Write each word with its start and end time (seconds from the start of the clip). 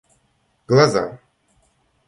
глаза 0.67 1.05